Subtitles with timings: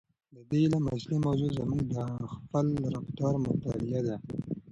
[0.35, 1.95] د دې علم اصلي موضوع زموږ د
[2.33, 4.15] خپل رفتار مطالعه ده.